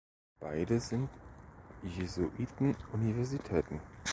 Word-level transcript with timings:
Beide 0.39 0.79
sind 0.79 1.11
Jesuiten-Universitäten. 1.83 3.79